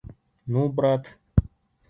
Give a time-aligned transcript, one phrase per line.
[0.55, 1.13] Ну, брат!